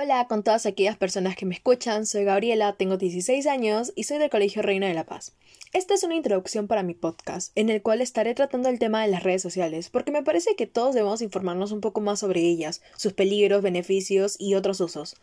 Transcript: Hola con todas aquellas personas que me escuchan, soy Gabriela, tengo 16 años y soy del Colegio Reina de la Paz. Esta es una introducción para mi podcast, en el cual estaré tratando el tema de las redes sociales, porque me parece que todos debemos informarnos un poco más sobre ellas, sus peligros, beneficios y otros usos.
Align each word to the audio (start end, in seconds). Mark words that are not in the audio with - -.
Hola 0.00 0.28
con 0.28 0.44
todas 0.44 0.64
aquellas 0.64 0.96
personas 0.96 1.34
que 1.34 1.44
me 1.44 1.56
escuchan, 1.56 2.06
soy 2.06 2.22
Gabriela, 2.22 2.74
tengo 2.74 2.98
16 2.98 3.48
años 3.48 3.92
y 3.96 4.04
soy 4.04 4.18
del 4.18 4.30
Colegio 4.30 4.62
Reina 4.62 4.86
de 4.86 4.94
la 4.94 5.04
Paz. 5.04 5.34
Esta 5.72 5.94
es 5.94 6.04
una 6.04 6.14
introducción 6.14 6.68
para 6.68 6.84
mi 6.84 6.94
podcast, 6.94 7.50
en 7.56 7.68
el 7.68 7.82
cual 7.82 8.00
estaré 8.00 8.32
tratando 8.32 8.68
el 8.68 8.78
tema 8.78 9.02
de 9.02 9.08
las 9.08 9.24
redes 9.24 9.42
sociales, 9.42 9.90
porque 9.90 10.12
me 10.12 10.22
parece 10.22 10.54
que 10.54 10.68
todos 10.68 10.94
debemos 10.94 11.20
informarnos 11.20 11.72
un 11.72 11.80
poco 11.80 12.00
más 12.00 12.20
sobre 12.20 12.42
ellas, 12.42 12.80
sus 12.96 13.12
peligros, 13.12 13.60
beneficios 13.60 14.36
y 14.38 14.54
otros 14.54 14.80
usos. 14.80 15.16